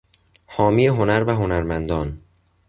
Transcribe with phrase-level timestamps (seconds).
[0.45, 2.21] حامی هنر و هنرمندان